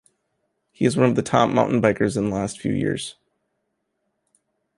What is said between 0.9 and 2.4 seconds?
one of the top mountain bikers in the